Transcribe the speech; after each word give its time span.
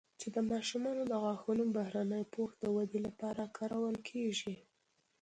چې 0.19 0.27
د 0.35 0.37
ماشومانو 0.51 1.03
د 1.07 1.13
غاښونو 1.23 1.63
بهرني 1.77 2.23
پوښ 2.33 2.51
د 2.59 2.65
ودې 2.75 2.99
لپاره 3.07 3.43
کارول 3.57 3.95
کېږي 4.09 4.55